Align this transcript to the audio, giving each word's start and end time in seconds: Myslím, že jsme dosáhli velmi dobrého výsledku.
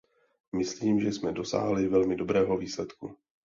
Myslím, 0.55 0.99
že 0.99 1.11
jsme 1.11 1.31
dosáhli 1.31 1.87
velmi 1.87 2.15
dobrého 2.15 2.57
výsledku. 2.57 3.15